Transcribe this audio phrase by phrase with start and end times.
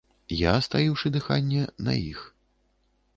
[0.35, 2.25] Я, стаіўшы дыханне, на іх.